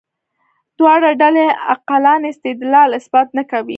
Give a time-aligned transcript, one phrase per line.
[0.77, 3.69] دواړه ډلې عقلاني استدلال اثبات نه کوي.